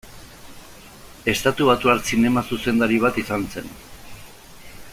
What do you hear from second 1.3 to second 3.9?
Estatubatuar zinema zuzendari bat izan zen.